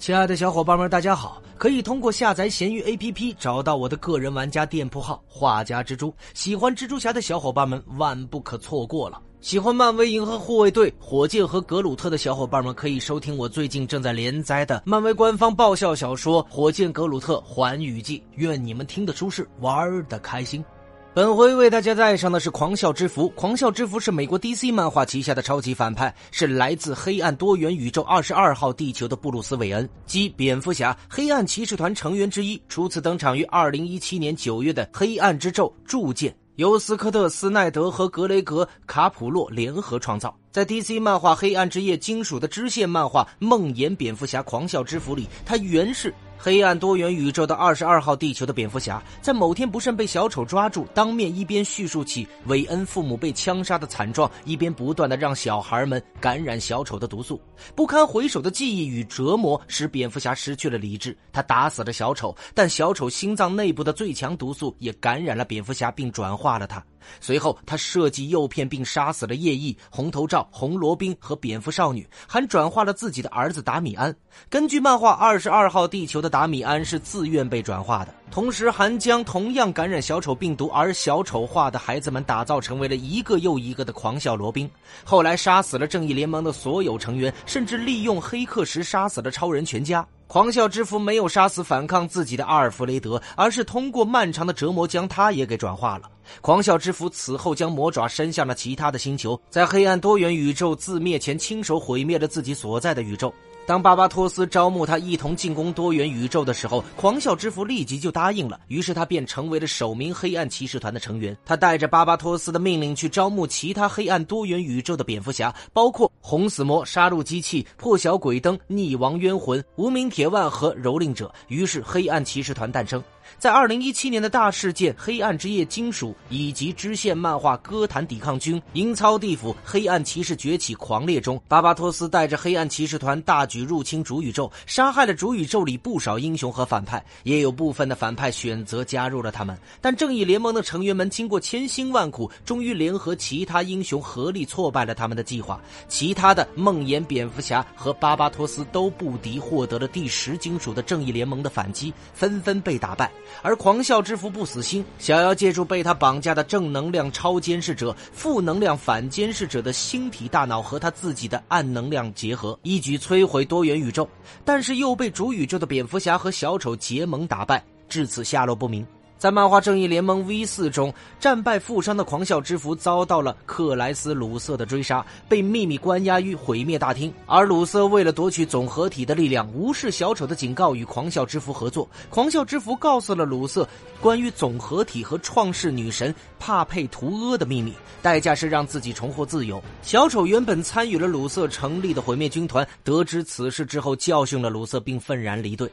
[0.00, 1.42] 亲爱的小伙伴们，大家好！
[1.58, 6.10] 可以通过下载闲鱼 APP 找到我的个人玩家店铺号“画家蜘蛛”。
[6.32, 9.20] 喜欢蜘蛛侠的小伙伴们万不可错过了。
[9.42, 18.18] 喜欢漫威银河护卫队、火箭和格鲁特的小伙伴们可以收听我最近正在连载的漫威官方爆笑小说《火箭格鲁特环宇记》。
[18.36, 20.64] 愿你们听得舒适，玩得开心。
[21.12, 23.28] 本回为大家带上的是狂笑之符。
[23.30, 32.62] 狂笑之符是美国 DC 漫画旗下的超级反派，是来自黑暗多元宇宙二十二号地球的布鲁斯韦恩，即蝙蝠侠黑暗骑士团成员之一。
[32.68, 40.32] 初次登场于二零一七年九月的《黑暗之咒》铸剑，由斯科特·斯奈德和格雷格·卡普洛联合创造。
[40.52, 46.14] 在 DC 漫画《黑暗之夜》金属的支线漫画《梦魇蝙蝠侠狂笑之符》里，他原是。
[46.42, 57.38] 黑暗多元宇宙的二十二号地球的蝙蝠侠，在某天不慎被小丑抓住，当面一边叙述起韦恩父母被枪杀的惨状，一边不断的让小孩们感染小丑的毒素。
[57.74, 61.14] 不堪回首的记忆与折磨，使蝙蝠侠失去了理智。
[61.30, 66.82] 他打死了小丑，但小丑心脏内部的最强毒素也感染了蝙蝠侠，并转化了他。
[67.20, 74.14] 随后，他设计诱骗并杀死了叶翼、红头罩、红罗宾和蝙蝠少女，还转化了自己的儿子达米安。
[74.48, 84.70] 根据漫画，二十二号地球的达米安是自愿被转化的，同时还将同样感染小丑病毒而小丑化的孩子们打造成为了一个又一个的狂笑罗宾。
[85.04, 90.06] 后来，杀死了正义联盟的所有成员，甚至利用黑客石杀死了超人全家。
[90.26, 96.08] 狂笑之符没有杀死反抗自己的阿尔弗雷德，而是通过漫长的折磨将他也给转化了。
[96.40, 103.32] 狂笑之符此后将魔爪伸向了其他的星球，在黑暗多元宇宙自灭前，亲手毁灭了自己所在的宇宙。
[103.66, 108.58] 当巴巴托斯招募他一同进攻多元宇宙的时候，狂笑之符立即就答应了。
[108.66, 111.36] 于是他便成为了首名黑暗骑士团的成员。
[111.44, 121.32] 他带着巴巴托斯的命令去招募其他黑暗多元宇宙的蝙蝠侠，包括红死魔、杀戮机器、破晓鬼灯、溺亡冤魂、无名铁腕和蹂躏者。
[121.46, 123.00] 于是黑暗骑士团诞生。
[123.38, 139.56] 在二零一七年的大事件《黑暗之夜》金属以及支线漫画《哥谭抵抗军》《阴曹地府》《黑暗骑士崛起狂烈》中，巴巴托斯带着黑暗骑士团大举入侵主宇宙，杀害了主宇宙里不少英雄和反派，也有部分的反派选择加入了他们。
[139.80, 145.60] 但正义联盟的成员们经过千辛万苦，终于联合其他英雄合力挫败了他们的计划。
[145.88, 153.10] 其他的梦魇蝙蝠侠和巴巴托斯都不敌，获得了第十金属的正义联盟的反击，纷纷被打败。
[153.42, 164.08] 而狂笑之蝠不死心，想要借助被他绑架的正能量超监视者、负能量反监视者的星体大脑和他自己的暗能量结合，一举摧毁多元宇宙。
[164.44, 168.86] 但是又被主宇宙的蝙蝠侠和小丑结盟打败，至此下落不明。
[169.20, 177.12] 在漫画《正义联盟 V 四》中，战败负伤的狂笑之蝠遭到了克莱斯·鲁瑟的追杀，被秘密关押于毁灭大厅。
[177.26, 181.86] 而鲁瑟为了夺取总合体的力量，无视小丑的警告，与狂笑之蝠合作。
[182.08, 183.68] 狂笑之蝠告诉了鲁瑟
[184.00, 189.62] 关于总合体和创世女神帕佩图阿的秘密，代价是让自己重获自由。
[189.82, 195.70] 小丑原本参与了鲁瑟成立的毁灭军团，得知此事之后，教训了鲁瑟，并愤然离队。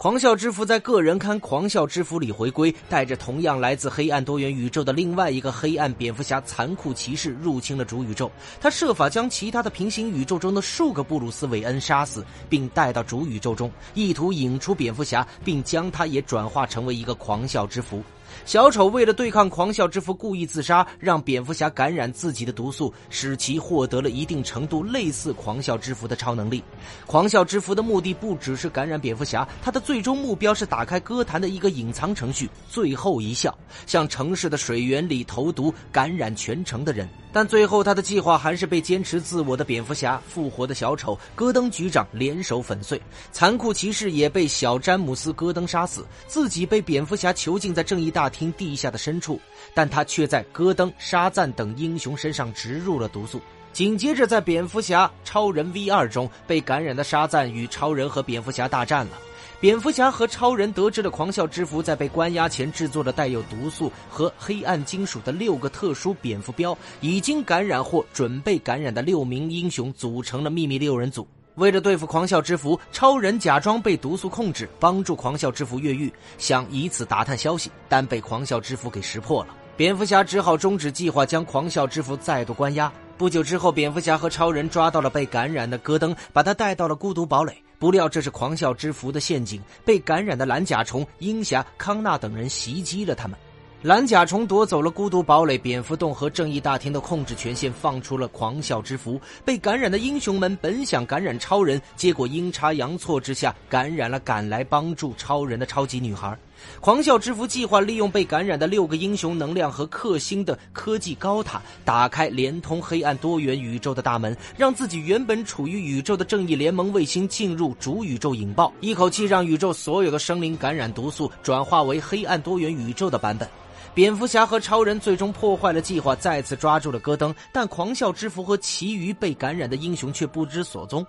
[0.00, 8.32] 狂笑之符在个人刊《狂笑之符》里回归，带着同样来自黑暗多元宇宙的另外一个黑暗蝙蝠侠残酷骑士入侵了主宇宙。
[8.58, 18.02] 他设法将其他的平行宇宙中的数个布鲁斯韦恩杀死，并带到主宇宙中，意图引出蝙蝠侠，并将他也转化成为一个狂笑之符。
[18.44, 26.62] 小丑为了对抗狂笑之父，故意自杀，让蝙蝠侠感染自己的毒素，使其获得了一定程度类似狂笑之父的超能力。
[27.06, 37.08] 狂笑之父的目的不只是感染蝙蝠侠，他的最终目标是打开歌坛的一个隐藏程序——最后一笑，向城市的水源里投毒，感染全城的人。
[37.32, 43.00] 但最后，他的计划还是被坚持自我的蝙蝠侠、复活的小丑、戈登局长联手粉碎。
[43.30, 49.40] 残酷骑士也被小詹姆斯·戈登杀死，自己被蝙蝠侠囚禁在正义大大厅地下的深处，
[49.72, 53.40] 但他却在戈登、沙赞等英雄身上植入了毒素。
[53.72, 59.12] 紧接着，在蝙蝠侠、超人 V 二中，被感染的沙赞与超人和蝙蝠侠大战了。
[59.58, 71.26] 蝙蝠侠和超人得知了狂笑之符在被关押前制作的带有毒素和黑暗金属的六个特殊蝙蝠标，已经感染或准备感染的六名英雄组成了秘密六人组。
[71.56, 79.54] 为了对付狂笑之符，超人假装被毒素控制，帮助狂笑之符越狱，想以此打探消息，但被狂笑之符给识破了。
[79.76, 82.92] 蝙蝠侠只好终止计划，将狂笑之符再度关押。
[83.18, 87.62] 不久之后，蝙蝠侠和超人抓到了被感染的戈登，把他带到了孤独堡垒。
[87.78, 93.38] 不料这是狂笑之符的陷阱，被感染的蓝甲虫、鹰侠、康纳等人袭击了他们。
[93.82, 99.18] 蓝甲虫夺走了孤独堡垒、蝙蝠洞和正义大厅的控制权限，放出了狂笑之符。
[99.42, 106.36] 被感染的英雄们本想感染超人，结果阴差阳错之下感染了赶来帮助超人的超级女孩。
[106.80, 123.48] 狂笑之符计划利用被感染的六个英雄能量和克星的科技高塔，打开连通黑暗多元宇宙的大门，让自己原本处于宇宙的正义联盟卫星进入主宇宙引爆，一口气让宇宙所有的生灵感染毒素，转化为黑暗多元宇宙的版本。
[123.92, 131.04] 蝙蝠侠和超人最终破坏了计划，再次抓住了戈登，但狂笑之符和其余被感染的英雄却不知所踪。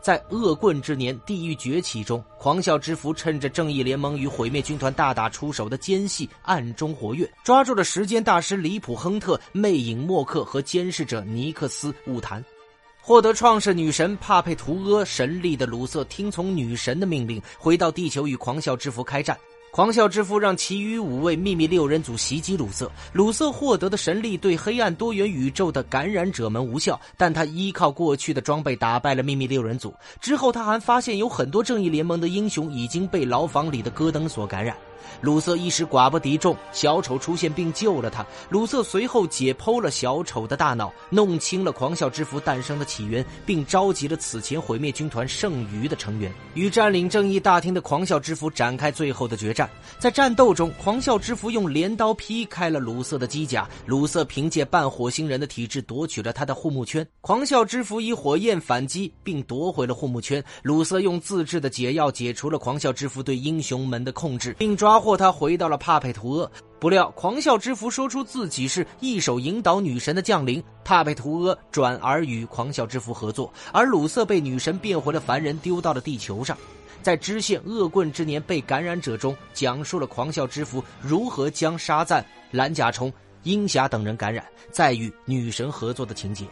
[0.00, 12.44] 在恶棍之年地狱崛起中，狂笑之符趁着正义联盟与毁灭军团大打出手的间隙，暗中活跃，抓住了时间大师里普亨特、魅影默克和监视者尼克斯雾谈。
[13.00, 19.36] 获得创世女神帕佩图阿神力的鲁瑟，听从女神的命令，回到地球与狂笑之符开战。
[19.74, 29.92] 狂笑之父让其余五位秘密六人组袭击鲁瑟，鲁瑟获得的神力对黑暗多元宇宙的感染者们无效，但他依靠过去的装备打败了秘密六人组。
[30.20, 34.76] 之后，他还发现有很多正义联盟的英雄已经被牢房里的戈登所感染。
[35.20, 38.24] 鲁瑟一时寡不敌众，小丑出现并救了他。
[38.48, 49.68] 鲁瑟随后解剖了小丑的大脑，弄清了狂笑之符诞生的起源，并召集了此前毁灭军团剩余的成员，与占领正义大厅的狂笑之符展开最后的决战。
[49.98, 57.06] 在战斗中，狂笑之符用镰刀劈开了鲁瑟的机甲，鲁瑟凭借半火星人的体质夺取了他的护目圈。
[57.20, 60.42] 狂笑之符以火焰反击，并夺回了护目圈。
[60.62, 64.93] 鲁瑟用自制的解药解除了狂笑之符对英雄们的控制，并抓。
[64.94, 66.48] 抓获他回到了帕佩图厄，
[66.78, 76.56] 不料狂笑之符说出自己是一手引导女神的降临，帕佩图阿转而与狂笑之符合作，而鲁瑟被女神变回了凡人，丢到了地球上。
[77.02, 83.12] 在支线《恶棍之年》被感染者中，讲述了狂笑之符如何将沙赞、蓝甲虫、
[83.42, 86.46] 鹰侠等人感染，再与女神合作的情节。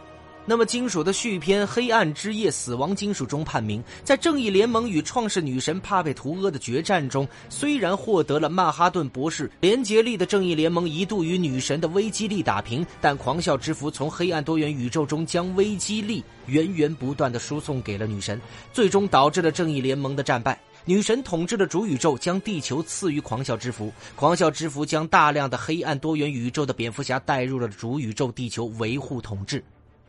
[0.45, 18.39] 那么，金属的续篇《黑暗之夜：死亡金属》中判明，在正义联盟与创世女神帕佩图阿的决战中，虽然获得了曼哈顿博士连结力的正义联盟一度与女神的危机力打平，但狂笑之符从黑暗多元宇宙中将危机力源源不断的输送给了女神，
[18.73, 20.59] 最终导致了正义联盟的战败。
[20.83, 29.63] 女神统治的主宇宙将地球赐予狂笑之符，狂笑之符将大量的黑暗多元宇宙的蝙蝠侠带入了主宇宙地球维护统治。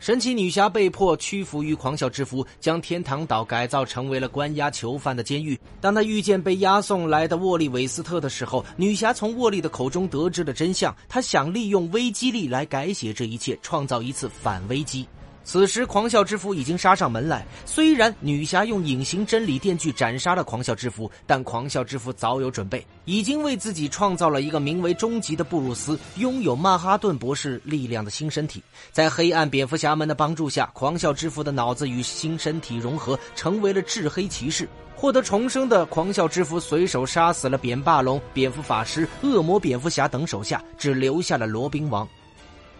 [0.04, 5.58] 神奇女侠被迫屈服于狂笑之符，将天堂岛改造成为了关押囚犯的监狱。
[5.80, 10.94] 当她遇见被押送来的沃利·韦斯特的时候，女侠从沃利的口中得知了真相。
[11.08, 15.08] 她想利用危机力来改写这一切，创造一次反危机。
[15.44, 17.46] 此时，狂笑之符已经杀上门来。
[17.66, 28.62] 虽然女侠用隐形真理电锯斩杀了狂笑之符，但狂笑之符早有准备，已经为自己创造了一个名为“终极”的布鲁斯，拥有曼哈顿博士力量的新身体。
[28.90, 34.66] 在黑暗蝙蝠侠们的帮助下，狂笑之符的脑子与新身体融合，成为了至黑骑士。
[34.96, 42.08] 获得重生的狂笑之符随手杀死了扁霸龙、蝙蝠法师、恶魔蝙蝠侠等手下，只留下了罗宾王。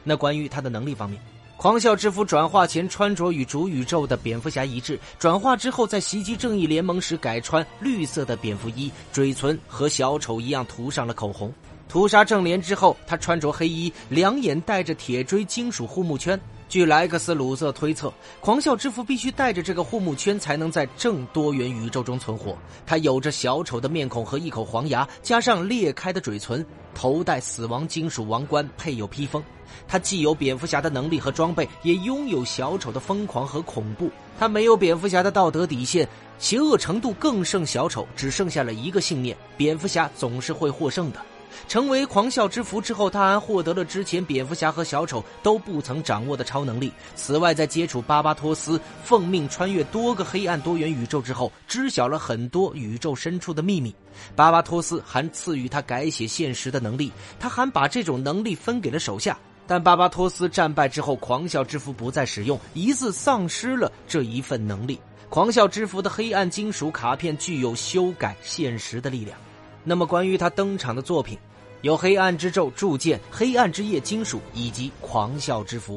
[0.03, 1.21] 那关于他的能力方面。
[1.57, 11.53] 狂笑之符转化前穿着与主宇宙的蝙蝠侠一致，转化之后在袭击正义联盟时改穿绿色的蝙蝠衣，嘴唇和小丑一样涂上了口红。
[11.89, 16.39] 屠杀正联之后，他穿着黑衣，两眼带着铁锥金属护目圈。
[16.69, 22.57] 据莱克斯·鲁瑟推测，狂笑之父必须带着这个护目圈才能在正多元宇宙中存活。
[22.85, 29.43] 他有着小丑的面孔和一口黄牙，加上裂开的嘴唇，头戴死亡金属王冠，配有披风。
[29.87, 34.11] 他既有蝙蝠侠的能力和装备，也拥有小丑的疯狂和恐怖。
[34.39, 36.09] 他没有蝙蝠侠的道德底线，
[36.39, 41.21] 邪恶程度更胜小丑，只剩下了一个信念：蝙蝠侠总是会获胜的。
[41.69, 46.93] 成为狂笑之符之后，他还获得了之前蝙蝠侠和小丑都不曾掌握的超能力。
[47.15, 53.95] 此外，在接触巴巴托斯，奉命穿越多个黑暗多元宇宙之后，知晓了很多宇宙深处的秘密。
[54.37, 59.37] 巴巴托斯还赐予他改写现实的能力，他还把这种能力分给了手下。
[59.67, 65.01] 但巴巴托斯战败之后，狂笑之符不再使用，疑似丧失了这一份能力。
[65.31, 69.37] 狂笑之符的黑暗金属卡片具有修改现实的力量。
[69.85, 71.39] 那么，关于他登场的作品，
[71.83, 75.97] 有《黑暗之咒》铸剑、《黑暗之夜》金属以及《狂笑之符》。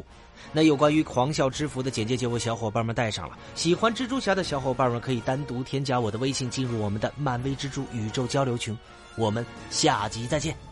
[0.51, 3.37] 那有关于《狂笑之符》的简介就为小伙伴们带上了。
[3.55, 8.77] 喜欢蜘蛛侠的小伙伴们可以单独添加我的微信，进入我们的漫威蜘蛛宇宙交流群。
[9.15, 10.66] 我们下集再见。